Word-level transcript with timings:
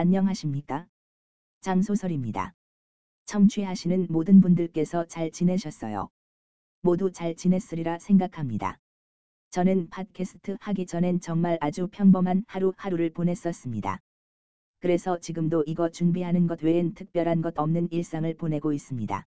안녕하십니까? 0.00 0.86
장소설입니다. 1.60 2.54
청취하시는 3.26 4.06
모든 4.08 4.40
분들께서 4.40 5.06
잘 5.06 5.32
지내셨어요. 5.32 6.08
모두 6.82 7.10
잘 7.10 7.34
지냈으리라 7.34 7.98
생각합니다. 7.98 8.78
저는 9.50 9.88
팟캐스트 9.90 10.56
하기 10.60 10.86
전엔 10.86 11.18
정말 11.18 11.58
아주 11.60 11.88
평범한 11.90 12.44
하루하루를 12.46 13.10
보냈었습니다. 13.10 13.98
그래서 14.78 15.18
지금도 15.18 15.64
이거 15.66 15.88
준비하는 15.88 16.46
것 16.46 16.62
외엔 16.62 16.94
특별한 16.94 17.42
것 17.42 17.58
없는 17.58 17.88
일상을 17.90 18.32
보내고 18.34 18.72
있습니다. 18.72 19.26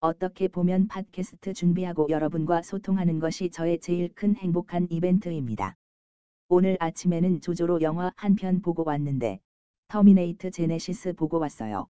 어떻게 0.00 0.48
보면 0.48 0.88
팟캐스트 0.88 1.52
준비하고 1.52 2.06
여러분과 2.08 2.62
소통하는 2.62 3.18
것이 3.18 3.50
저의 3.50 3.78
제일 3.80 4.08
큰 4.14 4.34
행복한 4.34 4.86
이벤트입니다. 4.88 5.74
오늘 6.48 6.78
아침에는 6.80 7.42
조조로 7.42 7.82
영화 7.82 8.10
한 8.16 8.34
편 8.34 8.62
보고 8.62 8.82
왔는데, 8.86 9.40
터미네이트 9.90 10.52
제네시스 10.52 11.14
보고 11.14 11.40
왔어요. 11.40 11.88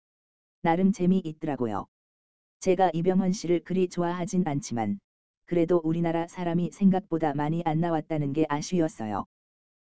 나름 0.62 0.92
재미있더라고요. 0.92 1.84
제가 2.60 2.90
이병헌 2.94 3.32
씨를 3.32 3.60
그리 3.64 3.86
좋아하진 3.90 4.44
않지만, 4.46 4.98
그래도 5.44 5.78
우리나라 5.84 6.26
사람이 6.26 6.70
생각보다 6.72 7.34
많이 7.34 7.60
안 7.66 7.80
나왔다는 7.80 8.32
게 8.32 8.46
아쉬웠어요. 8.48 9.26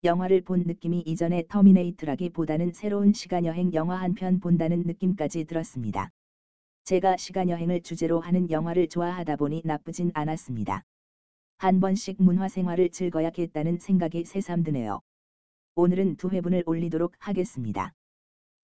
영화를 0.03 0.41
본 0.41 0.65
느낌이 0.67 1.05
이전의 1.07 1.47
터미네이트라기보다는 1.49 2.73
새로운 2.73 3.13
시간여행 3.13 3.73
영화 3.75 4.01
한 4.01 4.17
편 4.17 4.41
본다는 4.41 4.83
느낌까지 4.83 5.45
들었습니다. 5.45 6.11
제가 6.83 7.17
시간여행을 7.17 7.83
주제로 7.83 8.19
하는 8.19 8.51
영화를 8.51 8.89
좋아하다 8.89 9.37
보니 9.37 9.63
나쁘진 9.65 10.11
않았습니다. 10.15 10.83
한 11.59 11.79
번씩 11.79 12.21
문화 12.21 12.49
생활을 12.49 12.91
즐거야겠다는 12.91 13.79
생각이 13.79 14.25
새삼 14.25 14.65
드네요. 14.65 15.01
오늘은 15.77 16.17
두 16.17 16.31
회분을 16.31 16.63
올리도록 16.67 17.15
하겠습니다. 17.19 17.93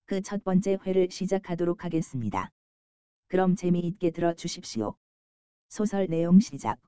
그 0.06 0.20
첫 0.22 0.44
번째 0.44 0.78
회를 0.86 1.10
시작하도록 1.10 1.84
하겠습니다. 1.84 2.50
그럼 3.26 3.56
재미있게 3.56 4.12
들어 4.12 4.32
주십시오. 4.34 4.94
소설 5.68 6.06
내용 6.06 6.38
시작. 6.38 6.78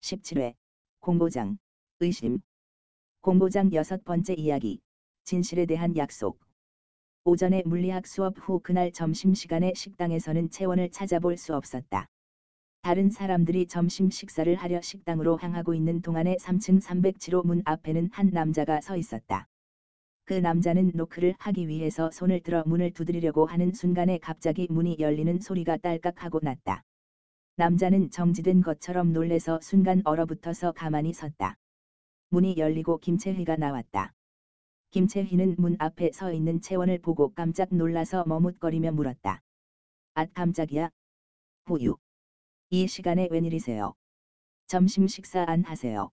17회 0.00 0.54
공보장 1.00 1.58
의심 2.00 2.38
공보장 3.20 3.70
여섯 3.74 4.02
번째 4.04 4.32
이야기 4.32 4.80
진실에 5.24 5.66
대한 5.66 5.94
약속 5.98 6.40
오전에 7.24 7.64
물리학 7.66 8.06
수업 8.06 8.36
후 8.38 8.60
그날 8.62 8.92
점심시간에 8.92 9.74
식당에서는 9.74 10.50
채원을 10.50 10.90
찾아볼 10.90 11.36
수 11.36 11.54
없었다. 11.54 12.08
다른 12.84 13.08
사람들이 13.08 13.66
점심 13.66 14.10
식사를 14.10 14.54
하려 14.56 14.82
식당으로 14.82 15.38
향하고 15.38 15.72
있는 15.72 16.02
동안에 16.02 16.36
3층 16.36 16.82
307호 16.82 17.46
문 17.46 17.62
앞에는 17.64 18.10
한 18.12 18.28
남자가 18.28 18.82
서 18.82 18.98
있었다. 18.98 19.48
그 20.26 20.34
남자는 20.34 20.92
노크를 20.94 21.34
하기 21.38 21.66
위해서 21.66 22.10
손을 22.10 22.40
들어 22.40 22.62
문을 22.66 22.90
두드리려고 22.90 23.46
하는 23.46 23.72
순간에 23.72 24.18
갑자기 24.18 24.66
문이 24.68 24.98
열리는 24.98 25.40
소리가 25.40 25.78
딸깍하고 25.78 26.40
났다. 26.42 26.82
남자는 27.56 28.10
정지된 28.10 28.60
것처럼 28.60 29.14
놀래서 29.14 29.60
순간 29.62 30.02
얼어붙어서 30.04 30.72
가만히 30.72 31.14
섰다. 31.14 31.56
문이 32.28 32.56
열리고 32.58 32.98
김채희가 32.98 33.56
나왔다. 33.56 34.12
김채희는 34.90 35.54
문 35.56 35.76
앞에 35.78 36.12
서 36.12 36.34
있는 36.34 36.60
채원을 36.60 36.98
보고 36.98 37.32
깜짝 37.32 37.74
놀라서 37.74 38.24
머뭇거리며 38.26 38.92
물었다. 38.92 39.40
앗 40.12 40.34
깜짝이야. 40.34 40.90
후유. 41.64 41.96
이 42.76 42.88
시간에 42.88 43.28
웬일이세요? 43.30 43.94
점심 44.66 45.06
식사 45.06 45.44
안 45.46 45.62
하세요? 45.62 46.10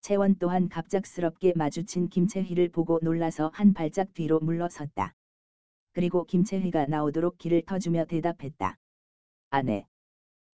채원 0.00 0.38
또한 0.38 0.70
갑작스럽게 0.70 1.52
마주친 1.54 2.08
김채희를 2.08 2.70
보고 2.70 2.98
놀라서 3.02 3.50
한 3.52 3.74
발짝 3.74 4.14
뒤로 4.14 4.40
물러섰다. 4.40 5.12
그리고 5.92 6.24
김채희가 6.24 6.86
나오도록 6.86 7.36
길을 7.36 7.64
터주며 7.66 8.06
대답했다. 8.06 8.78
아내. 9.50 9.84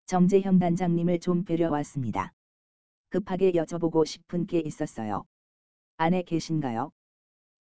정재형 0.07 0.59
단장님을 0.59 1.21
좀 1.21 1.45
뵈려 1.45 1.69
왔습니다. 1.69 2.33
급하게 3.07 3.53
여쭤보고 3.53 4.05
싶은 4.05 4.45
게 4.45 4.59
있었어요. 4.59 5.23
안에 5.95 6.23
계신가요? 6.23 6.91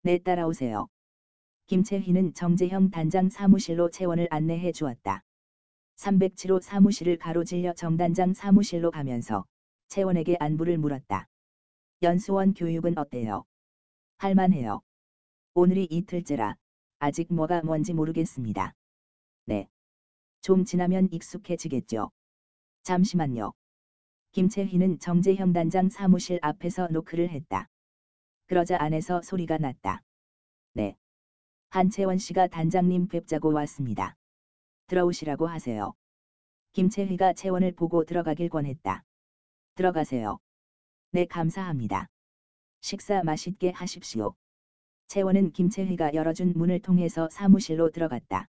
네 0.02 0.18
따라오세요. 0.18 0.88
김채희는 1.68 2.34
정재형 2.34 2.90
단장 2.90 3.28
사무실로 3.28 3.88
채원을 3.88 4.26
안내해 4.32 4.72
주었다. 4.72 5.22
307호 5.98 6.62
사무실을 6.62 7.18
가로질려 7.18 7.74
정단장 7.74 8.32
사무실로 8.32 8.92
가면서 8.92 9.44
채원에게 9.88 10.36
안부를 10.38 10.78
물었다. 10.78 11.28
연수원 12.02 12.54
교육은 12.54 12.96
어때요? 12.96 13.44
할만해요. 14.18 14.80
오늘이 15.54 15.88
이틀째라 15.90 16.56
아직 17.00 17.32
뭐가 17.32 17.62
뭔지 17.62 17.94
모르겠습니다. 17.94 18.74
네. 19.46 19.68
좀 20.40 20.64
지나면 20.64 21.08
익숙해지겠죠. 21.10 22.10
잠시만요. 22.84 23.52
김채희는 24.32 25.00
정재형 25.00 25.52
단장 25.52 25.88
사무실 25.88 26.38
앞에서 26.42 26.86
노크를 26.88 27.30
했다. 27.30 27.68
그러자 28.46 28.76
안에서 28.80 29.20
소리가 29.22 29.58
났다. 29.58 30.02
네. 30.74 30.96
한채원 31.70 32.18
씨가 32.18 32.46
단장님 32.46 33.08
뵙자고 33.08 33.52
왔습니다. 33.52 34.17
들어오시라고 34.88 35.46
하세요. 35.46 35.92
김채희가 36.72 37.34
채원을 37.34 37.72
보고 37.72 38.04
들어가길 38.04 38.48
권했다. 38.48 39.04
들어가세요. 39.74 40.38
네 41.12 41.26
감사합니다. 41.26 42.08
식사 42.80 43.22
맛있게 43.22 43.70
하십시오. 43.70 44.34
채원은 45.08 45.52
김채희가 45.52 46.14
열어준 46.14 46.54
문을 46.56 46.80
통해서 46.80 47.28
사무실로 47.30 47.90
들어갔다. 47.90 48.48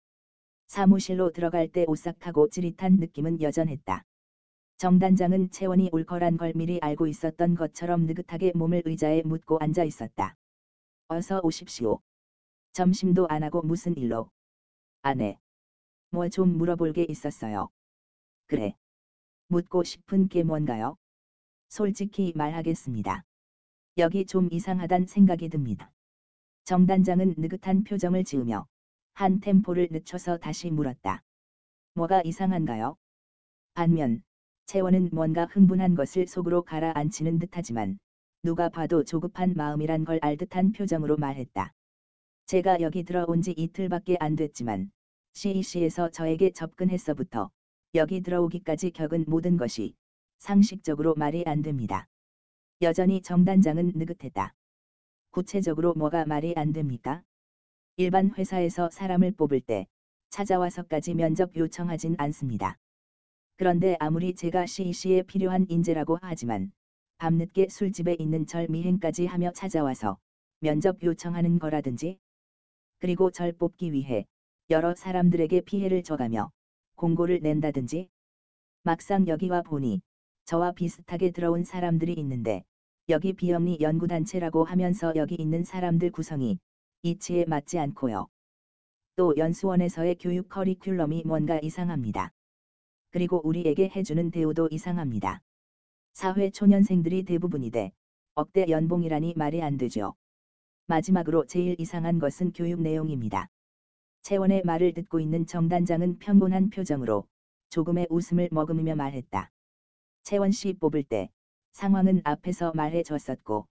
사무실로 0.66 1.30
들어갈 1.30 1.68
때 1.68 1.84
오싹하고 1.86 2.48
찌릿한 2.50 2.96
느낌은 2.96 3.40
여전했다. 3.40 4.04
정단장은 4.78 5.50
채원이 5.50 5.90
올 5.92 6.04
거란 6.04 6.36
걸 6.36 6.52
미리 6.56 6.80
알고 6.82 7.06
있었던 7.06 7.54
것처럼 7.54 8.06
느긋하게 8.06 8.52
몸을 8.56 8.82
의자에 8.84 9.22
묻고 9.22 9.58
앉아 9.60 9.84
있었다. 9.84 10.34
어서 11.06 11.40
오십시오. 11.44 12.00
점심도 12.72 13.28
안 13.28 13.44
하고 13.44 13.62
무슨 13.62 13.96
일로? 13.96 14.30
아내. 15.02 15.38
뭐 16.14 16.28
좀 16.28 16.56
물어볼 16.56 16.92
게 16.92 17.04
있었어요. 17.08 17.68
그래. 18.46 18.76
묻고 19.48 19.84
싶은 19.84 20.28
게 20.28 20.42
뭔가요? 20.44 20.96
솔직히 21.68 22.32
말하겠습니다. 22.36 23.24
여기 23.98 24.26
좀 24.26 24.48
이상하단 24.52 25.06
생각이 25.06 25.48
듭니다. 25.48 25.90
정단장은 26.64 27.34
느긋한 27.38 27.84
표정을 27.84 28.24
지으며 28.24 28.66
한 29.14 29.40
템포를 29.40 29.88
늦춰서 29.90 30.38
다시 30.38 30.70
물었다. 30.70 31.22
뭐가 31.94 32.22
이상한가요? 32.22 32.96
반면 33.74 34.22
채원은 34.66 35.10
뭔가 35.12 35.46
흥분한 35.46 35.94
것을 35.96 36.26
속으로 36.26 36.62
가라앉히는 36.62 37.38
듯하지만 37.40 37.98
누가 38.42 38.68
봐도 38.68 39.04
조급한 39.04 39.54
마음이란 39.56 40.04
걸 40.04 40.18
알 40.22 40.36
듯한 40.36 40.72
표정으로 40.72 41.16
말했다. 41.16 41.72
제가 42.46 42.80
여기 42.80 43.04
들어온 43.04 43.42
지 43.42 43.52
이틀밖에 43.52 44.16
안 44.20 44.36
됐지만 44.36 44.90
CEC에서 45.34 46.10
저에게 46.10 46.52
접근했어부터 46.52 47.50
여기 47.96 48.20
들어오기까지 48.20 48.92
겪은 48.92 49.24
모든 49.26 49.56
것이 49.56 49.94
상식적으로 50.38 51.14
말이 51.16 51.42
안 51.44 51.60
됩니다. 51.60 52.06
여전히 52.82 53.20
정단장은 53.20 53.92
느긋했다. 53.96 54.54
구체적으로 55.30 55.94
뭐가 55.94 56.24
말이 56.24 56.54
안 56.56 56.72
됩니까? 56.72 57.24
일반 57.96 58.32
회사에서 58.32 58.90
사람을 58.90 59.32
뽑을 59.32 59.60
때 59.60 59.86
찾아와서까지 60.30 61.14
면접 61.14 61.56
요청하진 61.56 62.14
않습니다. 62.18 62.78
그런데 63.56 63.96
아무리 63.98 64.34
제가 64.34 64.66
CEC에 64.66 65.22
필요한 65.22 65.66
인재라고 65.68 66.18
하지만 66.22 66.70
밤늦게 67.18 67.68
술집에 67.70 68.16
있는 68.20 68.46
절 68.46 68.68
미행까지 68.68 69.26
하며 69.26 69.50
찾아와서 69.52 70.18
면접 70.60 71.02
요청하는 71.02 71.58
거라든지 71.58 72.18
그리고 73.00 73.32
절 73.32 73.52
뽑기 73.52 73.92
위해 73.92 74.26
여러 74.70 74.94
사람들에게 74.94 75.60
피해를 75.60 76.02
줘가며 76.02 76.50
공고를 76.94 77.40
낸다든지 77.42 78.08
막상 78.82 79.28
여기 79.28 79.50
와 79.50 79.60
보니 79.60 80.00
저와 80.46 80.72
비슷하게 80.72 81.32
들어온 81.32 81.64
사람들이 81.64 82.14
있는데 82.14 82.64
여기 83.10 83.34
비영리 83.34 83.76
연구단체라고 83.82 84.64
하면서 84.64 85.12
여기 85.16 85.34
있는 85.34 85.64
사람들 85.64 86.10
구성이 86.12 86.58
이치에 87.02 87.44
맞지 87.46 87.78
않고요. 87.78 88.26
또 89.16 89.36
연수원에서의 89.36 90.16
교육 90.18 90.48
커리큘럼이 90.48 91.26
뭔가 91.26 91.60
이상합니다. 91.62 92.30
그리고 93.10 93.42
우리에게 93.44 93.90
해주는 93.94 94.30
대우도 94.30 94.68
이상합니다. 94.70 95.42
사회 96.14 96.48
초년생들이 96.48 97.24
대부분이 97.24 97.70
돼 97.70 97.92
억대 98.34 98.64
연봉이라니 98.70 99.34
말이 99.36 99.62
안 99.62 99.76
되죠. 99.76 100.14
마지막으로 100.86 101.44
제일 101.44 101.78
이상한 101.78 102.18
것은 102.18 102.52
교육 102.52 102.80
내용입니다. 102.80 103.48
채원의 104.24 104.62
말을 104.64 104.94
듣고 104.94 105.20
있는 105.20 105.44
정단장은 105.44 106.18
평온한 106.18 106.70
표정으로 106.70 107.26
조금의 107.68 108.06
웃음을 108.08 108.48
머금으며 108.50 108.94
말했다. 108.94 109.50
채원 110.22 110.50
씨 110.50 110.72
뽑을 110.72 111.02
때 111.02 111.28
상황은 111.72 112.22
앞에서 112.24 112.72
말해 112.74 113.02
줬었고 113.02 113.66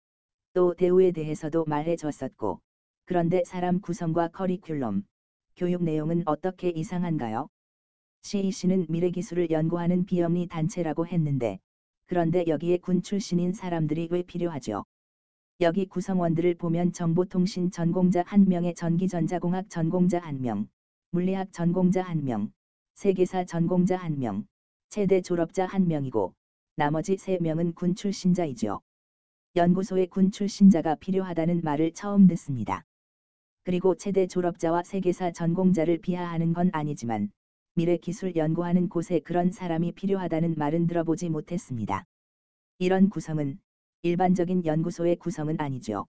또 0.53 0.75
대우에 0.75 1.11
대해서도 1.11 1.65
말해 1.65 1.95
줬었고 1.95 2.61
그런데 3.05 3.43
사람 3.43 3.81
구성과 3.81 4.27
커리큘럼, 4.27 5.03
교육 5.55 5.83
내용은 5.83 6.21
어떻게 6.27 6.69
이상한가요? 6.69 7.47
CEC는 8.21 8.85
미래기술을 8.89 9.49
연구하는 9.49 10.05
비영리 10.05 10.47
단체라고 10.49 11.07
했는데, 11.07 11.59
그런데 12.05 12.45
여기에 12.45 12.77
군 12.77 13.01
출신인 13.01 13.53
사람들이 13.53 14.07
왜 14.11 14.21
필요하죠? 14.21 14.85
여기 15.61 15.85
구성원들을 15.85 16.55
보면 16.55 16.93
정보통신 16.93 17.69
전공자 17.69 18.23
1명에 18.23 18.75
전기전자공학 18.75 19.69
전공자 19.69 20.19
1명, 20.19 20.67
물리학 21.11 21.53
전공자 21.53 22.03
1명, 22.03 22.51
세계사 22.95 23.45
전공자 23.45 23.99
1명, 23.99 24.45
체대 24.89 25.21
졸업자 25.21 25.67
1명이고, 25.67 26.33
나머지 26.75 27.17
3명은 27.17 27.75
군 27.75 27.93
출신자이죠. 27.93 28.81
연구소에 29.55 30.07
군 30.07 30.31
출신자가 30.31 30.95
필요하다는 30.95 31.61
말을 31.61 31.93
처음 31.93 32.25
듣습니다. 32.27 32.83
그리고 33.63 33.95
체대 33.95 34.25
졸업자와 34.25 34.81
세계사 34.81 35.31
전공자를 35.31 35.99
비하하는 35.99 36.53
건 36.53 36.71
아니지만 36.73 37.29
미래 37.75 37.97
기술 37.97 38.35
연구하는 38.35 38.89
곳에 38.89 39.19
그런 39.19 39.51
사람이 39.51 39.91
필요하다는 39.91 40.55
말은 40.57 40.87
들어보지 40.87 41.29
못했습니다. 41.29 42.05
이런 42.79 43.09
구성은 43.09 43.59
일반적인 44.05 44.65
연구소의 44.65 45.15
구성은 45.15 45.61
아니죠. 45.61 46.07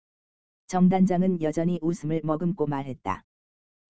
정단장은 0.67 1.41
여전히 1.41 1.77
웃음을 1.81 2.21
머금고 2.23 2.65
말했다. 2.65 3.25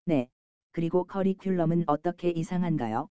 네. 0.06 0.28
그리고 0.72 1.06
커리큘럼은 1.06 1.84
어떻게 1.86 2.32
이상한가요? 2.32 3.10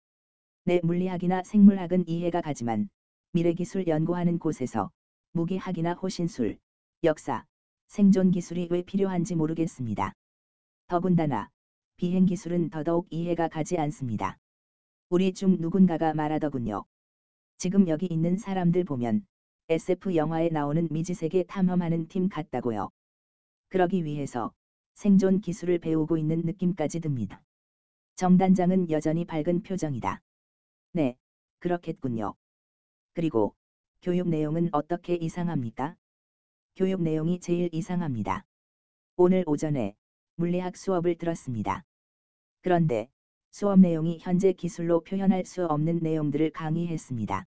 내 0.64 0.82
물리학이나 0.84 1.42
생물학은 1.42 2.08
이해가 2.08 2.42
가지만 2.42 2.88
미래기술 3.32 3.88
연구하는 3.88 4.38
곳에서 4.38 4.92
무기학이나 5.32 5.94
호신술, 5.96 6.60
역사, 7.04 7.46
생존 7.88 8.30
기술이 8.30 8.68
왜 8.70 8.84
필요한지 8.84 9.34
모르겠습니다. 9.34 10.14
더군다나 10.86 11.50
비행 11.98 12.28
기술은 12.28 12.70
더더욱 12.70 13.08
이해가 13.10 13.48
가지 13.48 13.80
않습니다. 13.80 14.38
우리 15.10 15.34
중 15.34 15.58
누군가가 15.60 16.14
말하더군요. 16.14 16.86
지금 17.58 17.88
여기 17.88 18.06
있는 18.06 18.38
사람들 18.38 18.84
보면 18.84 19.26
SF 19.68 20.16
영화에 20.16 20.50
나오는 20.50 20.88
미지세계 20.92 21.46
탐험하는 21.48 22.08
팀 22.08 22.30
같다고요. 22.30 22.90
그러기 23.70 24.06
위해서 24.06 24.52
생존 24.94 25.42
기술을 25.42 25.80
배우고 25.80 26.18
있는 26.18 26.44
느낌까지 26.44 27.00
듭니다. 27.00 27.42
정단장은 28.16 28.92
여전히 28.92 29.26
밝은 29.26 29.64
표정이다. 29.64 30.22
네, 30.94 31.16
그렇겠군요. 31.58 32.36
그리고 33.14 33.56
교육 34.04 34.30
내용은 34.30 34.70
어떻게 34.72 35.16
이상합니까? 35.16 35.96
교육 36.76 37.02
내용이 37.02 37.40
제일 37.40 37.70
이상합니다. 37.72 38.46
오늘 39.16 39.44
오전에 39.48 39.96
물리학 40.36 40.78
수업을 40.78 41.16
들었습니다. 41.16 41.84
그런데 42.62 43.10
수업 43.50 43.80
내용이 43.80 44.20
현재 44.22 44.54
기술로 44.54 45.00
표현할 45.00 45.44
수 45.46 45.66
없는 45.66 46.02
내용들을 46.04 46.52
강의했습니다. 46.52 47.48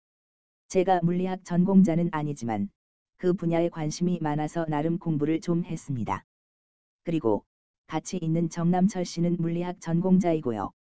제가 0.74 0.98
물리학 1.04 1.44
전공자는 1.44 2.08
아니지만 2.10 2.68
그 3.16 3.32
분야에 3.32 3.68
관심이 3.68 4.18
많아서 4.20 4.66
나름 4.68 4.98
공부를 4.98 5.40
좀 5.40 5.64
했습니다. 5.64 6.24
그리고 7.04 7.44
같이 7.86 8.16
있는 8.16 8.48
정남철 8.48 9.04
씨는 9.04 9.36
물리학 9.38 9.80
전공자이고요. 9.80 10.72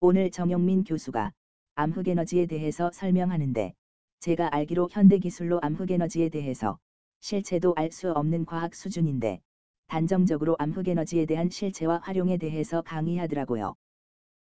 오늘 0.00 0.32
정영민 0.32 0.82
교수가 0.82 1.30
암흑에너지에 1.76 2.46
대해서 2.46 2.90
설명하는데 2.90 3.72
제가 4.18 4.52
알기로 4.52 4.88
현대기술로 4.90 5.60
암흑에너지에 5.62 6.28
대해서 6.28 6.80
실체도 7.20 7.74
알 7.76 7.92
수 7.92 8.10
없는 8.10 8.46
과학 8.46 8.74
수준인데 8.74 9.40
단정적으로 9.86 10.56
암흑에너지에 10.58 11.26
대한 11.26 11.50
실체와 11.50 11.98
활용에 11.98 12.36
대해서 12.36 12.82
강의하더라고요. 12.82 13.76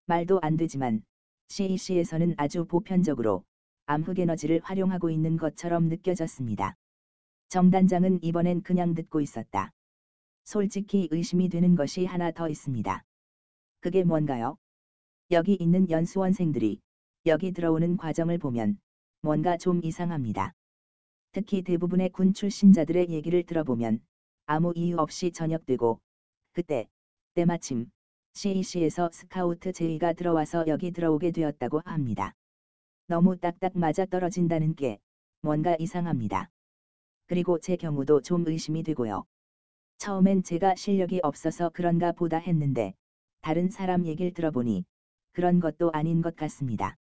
말도 0.06 0.38
안 0.40 0.56
되지만 0.56 1.02
CEC에서는 1.48 2.36
아주 2.38 2.64
보편적으로 2.64 3.44
암흑에너지를 3.88 4.60
활용하고 4.62 5.08
있는 5.08 5.38
것처럼 5.38 5.88
느껴졌습니다. 5.88 6.76
정단장은 7.48 8.22
이번엔 8.22 8.62
그냥 8.62 8.94
듣고 8.94 9.22
있었다. 9.22 9.72
솔직히 10.44 11.08
의심이 11.10 11.48
되는 11.48 11.74
것이 11.74 12.04
하나 12.04 12.30
더 12.30 12.50
있습니다. 12.50 13.02
그게 13.80 14.04
뭔가요? 14.04 14.58
여기 15.30 15.54
있는 15.54 15.88
연수원생들이 15.88 16.80
여기 17.24 17.52
들어오는 17.52 17.96
과정을 17.96 18.36
보면 18.36 18.78
뭔가 19.22 19.56
좀 19.56 19.80
이상합니다. 19.82 20.52
특히 21.32 21.62
대부분의 21.62 22.10
군 22.10 22.34
출신자들의 22.34 23.08
얘기를 23.08 23.42
들어보면 23.42 24.00
아무 24.44 24.74
이유 24.76 24.98
없이 24.98 25.32
전역되고 25.32 25.98
그때 26.52 26.88
때마침 27.32 27.90
CEC에서 28.34 29.08
스카우트 29.12 29.72
제의가 29.72 30.12
들어와서 30.12 30.66
여기 30.66 30.90
들어오게 30.90 31.30
되었다고 31.30 31.80
합니다. 31.86 32.34
너무 33.10 33.38
딱딱 33.38 33.72
맞아 33.74 34.04
떨어진다는 34.04 34.74
게 34.74 34.98
뭔가 35.40 35.74
이상합니다. 35.78 36.50
그리고 37.26 37.58
제 37.58 37.74
경우도 37.74 38.20
좀 38.20 38.46
의심이 38.46 38.82
되고요. 38.82 39.24
처음엔 39.96 40.42
제가 40.42 40.74
실력이 40.74 41.20
없어서 41.22 41.70
그런가 41.70 42.12
보다 42.12 42.36
했는데 42.36 42.92
다른 43.40 43.70
사람 43.70 44.04
얘기를 44.04 44.34
들어보니 44.34 44.84
그런 45.32 45.58
것도 45.58 45.90
아닌 45.92 46.20
것 46.20 46.36
같습니다. 46.36 46.96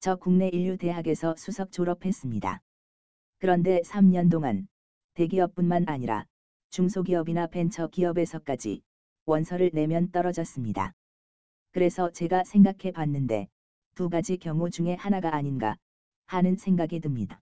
저 0.00 0.16
국내 0.16 0.48
인류대학에서 0.48 1.36
수석 1.36 1.70
졸업했습니다. 1.70 2.60
그런데 3.38 3.80
3년 3.84 4.30
동안 4.30 4.66
대기업뿐만 5.14 5.84
아니라 5.86 6.26
중소기업이나 6.70 7.46
벤처 7.46 7.86
기업에서까지 7.86 8.82
원서를 9.24 9.70
내면 9.72 10.10
떨어졌습니다. 10.10 10.94
그래서 11.70 12.10
제가 12.10 12.42
생각해 12.42 12.90
봤는데 12.92 13.46
두 13.98 14.08
가지 14.08 14.36
경우 14.36 14.70
중에 14.70 14.94
하나가 14.94 15.34
아닌가 15.34 15.76
하는 16.26 16.54
생각이 16.54 17.00
듭니다. 17.00 17.40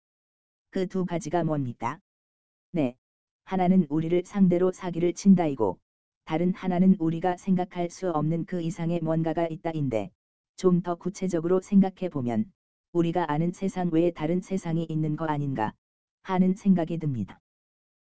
그 0.71 0.87
두 0.87 1.05
가지가 1.05 1.43
뭡니까? 1.43 1.99
네. 2.71 2.95
하나는 3.45 3.85
우리를 3.87 4.23
상대로 4.25 4.71
사기를 4.71 5.13
친다이고 5.13 5.77
다른 6.25 6.55
하나는 6.55 6.95
우리가 6.97 7.37
생각할 7.37 7.91
수 7.91 8.09
없는 8.09 8.45
그 8.45 8.63
이상의 8.63 8.99
뭔가가 9.03 9.45
있다인데 9.45 10.09
좀 10.55 10.81
더 10.81 10.95
구체적으로 10.95 11.61
생각해 11.61 12.09
보면 12.09 12.51
우리가 12.93 13.31
아는 13.31 13.51
세상 13.51 13.91
외에 13.93 14.09
다른 14.09 14.41
세상이 14.41 14.87
있는 14.89 15.17
거 15.17 15.25
아닌가 15.25 15.73
하는 16.23 16.55
생각이 16.55 16.97
듭니다. 16.97 17.39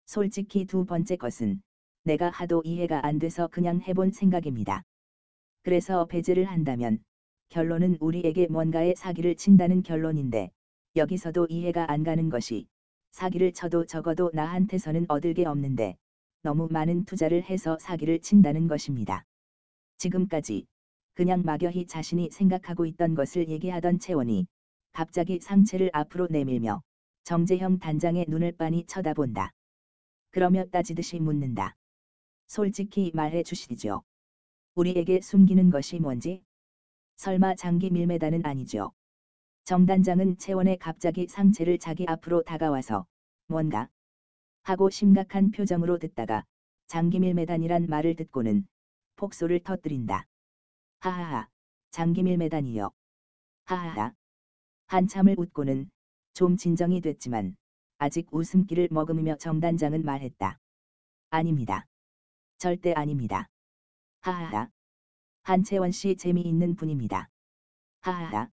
솔직히 0.08 0.66
두 0.66 0.86
번째 0.86 1.16
것은 1.16 1.62
내가 2.06 2.32
하도 2.32 2.64
이해가 2.66 3.06
안 3.06 3.20
돼서 3.20 3.48
그냥 3.48 3.82
해본 3.82 4.10
생각입니다. 4.10 4.82
그래서 5.62 6.06
배제를 6.06 6.46
한다면 6.46 7.04
결론은 7.52 7.98
우리에게 8.00 8.48
뭔가의 8.48 8.96
사기를 8.96 9.36
친다는 9.36 9.84
결론인데 9.84 10.52
여기서도 10.96 11.48
이해가 11.50 11.92
안 11.92 12.06
가는 12.06 12.30
것이 12.30 12.66
사기를 13.12 13.52
쳐도 13.52 13.88
적어도 13.88 14.32
나한테서는 14.34 15.06
얻을 15.10 15.34
게 15.34 15.46
없는데 15.46 15.98
너무 16.44 16.70
많은 16.72 17.04
투자를 17.04 17.44
해서 17.44 17.78
사기를 17.78 18.22
친다는 18.22 18.70
것입니다. 18.70 19.26
지금까지 19.98 20.66
그냥 21.14 21.44
막연히 21.44 21.86
자신이 21.88 22.30
생각하고 22.32 22.86
있던 22.86 23.16
것을 23.16 23.50
얘기하던 23.50 24.00
채원이 24.00 24.48
갑자기 24.94 25.42
상체를 25.42 25.90
앞으로 25.92 26.28
내밀며 26.30 26.82
정재형 27.26 27.80
단장의 27.80 28.28
눈을 28.30 28.54
빤히 28.54 28.86
쳐다본다. 28.86 29.52
그러며 30.30 30.64
따지듯이 30.72 31.20
묻는다. 31.20 31.76
솔직히 32.48 33.12
말해 33.14 33.44
주시죠. 33.44 34.04
우리에게 34.76 35.20
숨기는 35.20 35.70
것이 35.70 36.00
뭔지? 36.00 36.42
설마 37.22 37.54
장기 37.54 37.92
밀매다는 37.92 38.44
아니죠. 38.48 38.94
정단장은 39.66 40.40
채원에 40.40 40.76
갑자기 40.78 41.28
상체를 41.28 41.78
자기 41.78 42.04
앞으로 42.08 42.42
다가와서 42.42 43.06
뭔가 43.46 43.90
하고 44.64 44.90
심각한 44.90 45.52
표정으로 45.52 46.00
듣다가 46.00 46.44
장기밀매단이란 46.88 47.86
말을 47.86 48.16
듣고는 48.16 48.66
폭소를 49.18 49.60
터뜨린다. 49.60 50.26
하하하, 51.02 51.48
장기밀매단이요. 51.92 52.90
하하하. 53.66 54.16
한참을 54.88 55.36
웃고는 55.38 55.92
좀 56.34 56.58
진정이 56.58 57.02
됐지만 57.02 57.56
아직 58.00 58.30
웃음기를 58.32 58.88
머금으며 58.90 59.36
정단장은 59.36 60.04
말했다. 60.04 60.58
아닙니다. 61.30 61.86
절대 62.58 62.94
아닙니다. 62.94 63.48
하하하. 64.22 64.72
한채원 65.44 65.92
씨 65.92 66.16
재미있는 66.18 66.76
분입니다. 66.76 67.30
하하하. 68.02 68.50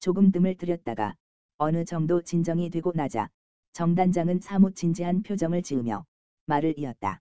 조금 0.00 0.32
뜸을 0.32 0.56
들였다가 0.56 1.14
어느 1.58 1.84
정도 1.84 2.22
진정이 2.22 2.70
되고 2.70 2.92
나자 2.92 3.30
정단장은 3.72 4.40
사뭇 4.40 4.74
진지한 4.74 5.22
표정을 5.22 5.62
지으며 5.62 6.04
말을 6.46 6.76
이었다. 6.78 7.20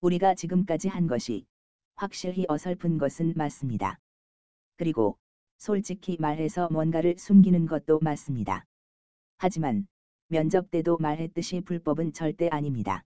우리가 0.00 0.34
지금까지 0.34 0.88
한 0.88 1.06
것이 1.06 1.46
확실히 1.94 2.44
어설픈 2.48 2.98
것은 2.98 3.34
맞습니다. 3.36 4.00
그리고 4.76 5.18
솔직히 5.58 6.16
말해서 6.18 6.68
뭔가를 6.68 7.16
숨기는 7.18 7.66
것도 7.66 8.00
맞습니다. 8.00 8.66
하지만 9.38 9.86
면접 10.28 10.70
때도 10.72 10.98
말했듯이 10.98 11.60
불법은 11.60 12.12
절대 12.12 12.48
아닙니다. 12.48 13.04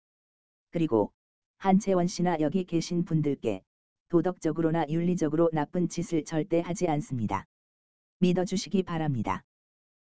그리고 0.71 1.13
한채원 1.57 2.07
씨나 2.07 2.41
여기 2.41 2.65
계신 2.65 3.05
분들께 3.05 3.63
도덕적으로나 4.09 4.85
윤리적으로 4.89 5.49
나쁜 5.53 5.89
짓을 5.89 6.23
절대 6.23 6.61
하지 6.61 6.87
않습니다. 6.87 7.45
믿어주시기 8.19 8.83
바랍니다. 8.83 9.43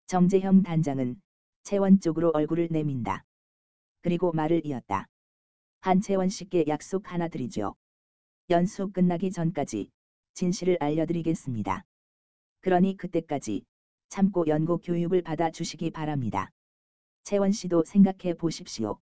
정재형 0.07 0.63
단장은 0.63 1.21
채원 1.63 2.01
쪽으로 2.01 2.31
얼굴을 2.35 2.69
내민다. 2.71 3.25
그리고 4.03 4.33
말을 4.33 4.65
이었다. 4.67 5.07
한채원 5.81 6.29
씨께 6.29 6.65
약속 6.69 7.13
하나 7.13 7.29
드리죠. 7.29 7.75
연수 8.51 8.91
끝나기 8.93 9.31
전까지 9.33 9.91
진실을 10.35 10.77
알려드리겠습니다. 10.81 11.85
그러니 12.61 12.97
그때까지 12.97 13.65
참고 14.09 14.47
연구 14.47 14.79
교육을 14.79 15.23
받아 15.23 15.51
주시기 15.51 15.91
바랍니다. 15.91 16.51
채원 17.25 17.51
씨도 17.53 17.85
생각해 17.85 18.35
보십시오. 18.35 18.99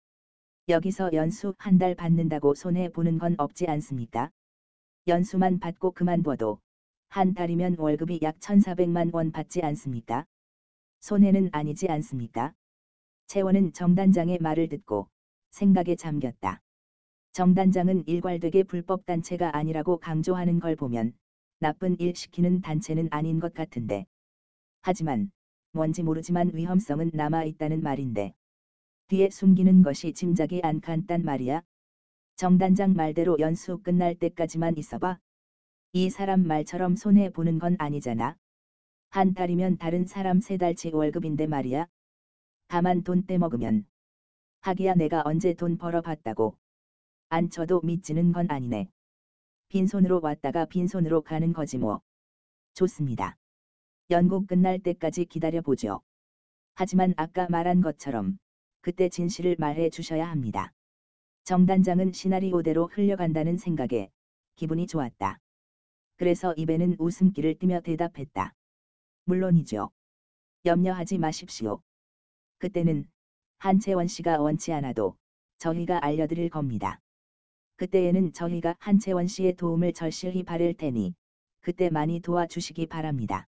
여기서 0.69 1.11
연수 1.13 1.55
한 1.57 1.77
달 1.79 1.95
받는다고 1.95 2.53
손해 2.53 2.89
보는 2.89 3.17
건 3.17 3.35
없지 3.39 3.67
않습니까? 3.67 4.29
연수만 5.07 5.59
받고 5.59 5.93
그만둬도 5.93 6.59
한 7.09 7.33
달이면 7.33 7.77
월급이 7.79 8.19
약 8.21 8.39
1,400만 8.39 9.09
원 9.13 9.31
받지 9.31 9.61
않습니까? 9.61 10.25
손해는 10.99 11.49
아니지 11.53 11.89
않습니까? 11.89 12.53
채원은 13.25 13.73
정단장의 13.73 14.37
말을 14.39 14.69
듣고 14.69 15.09
생각에 15.49 15.95
잠겼다. 15.95 16.61
정단장은 17.31 18.03
일괄되게 18.05 18.61
불법 18.61 19.05
단체가 19.07 19.55
아니라고 19.57 19.97
강조하는 19.97 20.59
걸 20.59 20.75
보면 20.75 21.13
나쁜 21.59 21.99
일 21.99 22.15
시키는 22.15 22.61
단체는 22.61 23.07
아닌 23.09 23.39
것 23.39 23.55
같은데. 23.55 24.05
하지만 24.81 25.31
뭔지 25.71 26.03
모르지만 26.03 26.51
위험성은 26.53 27.11
남아 27.13 27.45
있다는 27.45 27.81
말인데. 27.81 28.33
뒤에 29.07 29.29
숨기는 29.31 29.81
것이 29.81 30.13
짐작이 30.13 30.61
안 30.63 30.79
간단 30.79 31.23
말이야. 31.23 31.63
정단장 32.35 32.93
말대로 32.93 33.37
연수 33.39 33.79
끝날 33.83 34.15
때까지만 34.15 34.77
있어봐. 34.77 35.19
이 35.93 36.09
사람 36.09 36.47
말처럼 36.47 36.95
손해 36.95 37.29
보는 37.29 37.59
건 37.59 37.75
아니잖아. 37.79 38.37
한 39.09 39.33
달이면 39.33 39.77
다른 39.77 40.05
사람 40.05 40.39
세 40.39 40.57
달치 40.57 40.89
월급인데 40.89 41.47
말이야. 41.47 41.87
다만 42.67 43.03
돈 43.03 43.25
떼먹으면. 43.25 43.85
하기야 44.61 44.95
내가 44.95 45.21
언제 45.25 45.53
돈 45.53 45.77
벌어봤다고. 45.77 46.57
안 47.29 47.49
쳐도 47.49 47.81
믿지는 47.81 48.31
건 48.31 48.49
아니네. 48.49 48.89
빈손으로 49.67 50.21
왔다가 50.21 50.65
빈손으로 50.65 51.21
가는 51.21 51.53
거지 51.53 51.77
뭐. 51.77 52.01
좋습니다. 52.73 53.37
연구 54.09 54.45
끝날 54.45 54.79
때까지 54.79 55.25
기다려보죠. 55.25 56.01
하지만 56.75 57.13
아까 57.17 57.47
말한 57.49 57.81
것처럼 57.81 58.39
그때 58.81 59.09
진실을 59.09 59.57
말해 59.59 59.89
주셔야 59.89 60.29
합니다. 60.29 60.73
정단장은 61.43 62.13
시나리오대로 62.13 62.87
흘려간다는 62.87 63.57
생각에 63.57 64.11
기분이 64.55 64.85
좋았다. 64.85 65.39
그래서 66.17 66.53
입에는 66.53 66.97
웃음기를 66.99 67.57
띠며 67.57 67.81
대답했다. 67.81 68.53
물론이죠. 69.25 69.89
염려하지 70.65 71.17
마십시오. 71.17 71.81
그때는 72.59 73.09
한채원 73.57 74.07
씨가 74.07 74.39
원치 74.39 74.71
않아도 74.71 75.15
저희가 75.57 76.03
알려드릴 76.03 76.49
겁니다. 76.49 76.99
그때에는 77.77 78.33
저희가 78.33 78.75
한채원 78.79 79.27
씨의 79.27 79.55
도움을 79.55 79.93
절실히 79.93 80.43
바랄 80.43 80.75
테니 80.75 81.15
그때 81.61 81.89
많이 81.89 82.19
도와주시기 82.19 82.85
바랍니다. 82.85 83.47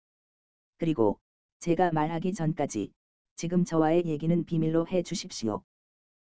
그리고 0.78 1.20
제가 1.60 1.92
말하기 1.92 2.34
전까지 2.34 2.92
지금 3.36 3.66
저와의 3.66 4.06
얘기는 4.08 4.44
비밀로 4.46 4.88
해 4.88 5.04
주십시오. 5.04 5.64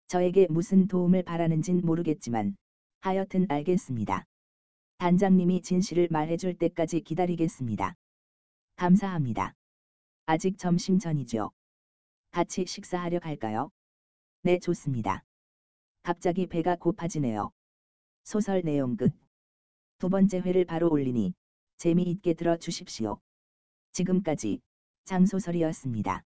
저에게 0.08 0.48
무슨 0.50 0.88
도움을 0.88 1.24
바라는진 1.24 1.82
모르겠지만 1.84 2.56
하여튼 3.02 3.46
알겠습니다. 3.50 4.26
단장님이 4.98 5.62
진실을 5.62 6.08
말해줄 6.12 6.58
때까지 6.58 7.02
기다리겠습니다. 7.02 7.96
감사합니다. 8.76 9.54
아직 10.26 10.58
점심 10.58 11.00
전이죠. 11.00 11.52
같이 12.32 12.66
식사하려 12.66 13.20
갈까요? 13.20 13.70
네, 14.44 14.60
좋습니다. 14.60 15.24
갑자기 16.04 16.48
배가 16.48 16.76
고파지네요. 16.76 17.52
소설 18.24 18.62
내용 18.62 18.98
끝. 18.98 19.14
두 19.98 20.10
번째 20.10 20.40
회를 20.40 20.66
바로 20.66 20.90
올리니 20.90 21.34
재미있게 21.78 22.34
들어 22.34 22.58
주십시오. 22.58 23.20
지금까지 23.92 24.60
장소설이었습니다. 25.06 26.24